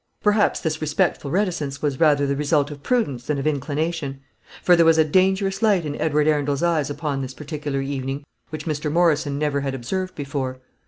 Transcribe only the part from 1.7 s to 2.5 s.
was rather the